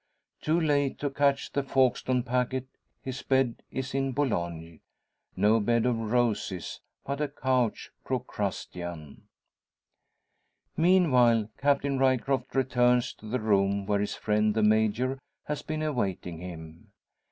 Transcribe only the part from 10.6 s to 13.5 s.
Meanwhile, Captain Ryecroft returns to the